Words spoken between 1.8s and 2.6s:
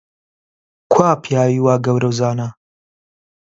گەورە و زانا؟